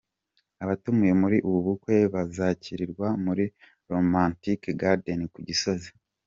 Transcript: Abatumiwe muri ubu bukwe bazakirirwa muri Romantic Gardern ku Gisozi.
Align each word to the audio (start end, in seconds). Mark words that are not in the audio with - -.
Abatumiwe 0.63 1.13
muri 1.21 1.37
ubu 1.47 1.59
bukwe 1.67 1.95
bazakirirwa 2.13 3.07
muri 3.25 3.45
Romantic 3.91 4.61
Gardern 4.79 5.21
ku 5.33 5.39
Gisozi. 5.49 5.89